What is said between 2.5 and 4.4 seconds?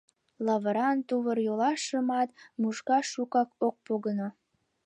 мушкаш шукак ок погыно.